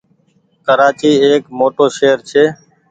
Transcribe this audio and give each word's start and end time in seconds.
ڪرآچي 0.65 1.11
ايڪ 1.25 1.41
موٽو 1.59 1.85
شهر 1.97 2.17
ڇي۔ 2.29 2.43